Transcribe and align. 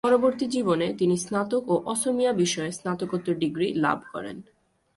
পরবর্তী 0.03 0.45
জীবনে 0.47 0.87
তিনি 0.93 1.15
স্নাতক 1.17 1.63
ও 1.69 1.75
অসমীয়া 1.85 2.33
বিষয়ে 2.33 2.71
স্নাতকোত্তর 2.71 3.35
ডিগ্রী 3.35 3.67
লাভ 3.73 3.99
করেন। 4.13 4.37